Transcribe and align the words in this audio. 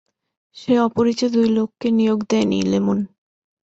সে 0.57 0.73
অপরিচিত 0.79 1.29
দুই 1.35 1.47
লোককে 1.49 1.87
নিয়োগ 1.91 2.19
দেয়নি, 2.29 2.59
লেমন। 2.63 2.99